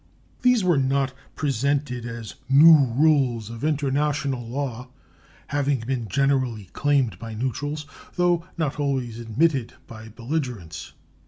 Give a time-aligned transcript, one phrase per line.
[0.41, 4.89] These were not presented as new rules of international law,
[5.49, 7.85] having been generally claimed by neutrals,
[8.15, 10.93] though not always admitted by belligerents.